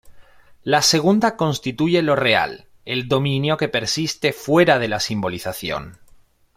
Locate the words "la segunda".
0.63-1.37